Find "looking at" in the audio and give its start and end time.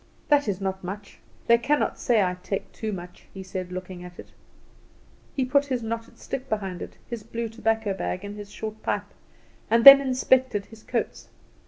3.71-4.17